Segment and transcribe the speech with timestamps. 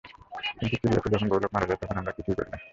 [0.61, 2.57] কিন্তু সিরিয়াতে যখন বহু লোক মারা যায়, তখন আমরা কিছুই করি না।